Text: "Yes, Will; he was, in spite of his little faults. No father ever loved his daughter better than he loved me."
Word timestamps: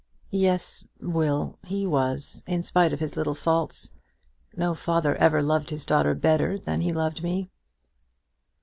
"Yes, 0.33 0.83
Will; 0.99 1.59
he 1.63 1.85
was, 1.85 2.43
in 2.47 2.63
spite 2.63 2.91
of 2.91 2.99
his 2.99 3.15
little 3.15 3.35
faults. 3.35 3.91
No 4.55 4.73
father 4.73 5.15
ever 5.17 5.43
loved 5.43 5.69
his 5.69 5.85
daughter 5.85 6.15
better 6.15 6.57
than 6.57 6.81
he 6.81 6.91
loved 6.91 7.21
me." 7.21 7.51